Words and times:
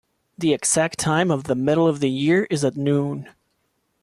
The 0.35 0.51
exact 0.51 0.97
time 0.97 1.29
of 1.29 1.43
the 1.43 1.53
middle 1.53 1.87
of 1.87 1.99
the 1.99 2.09
year 2.09 2.45
is 2.49 2.65
at 2.65 2.75
noon. 2.75 3.29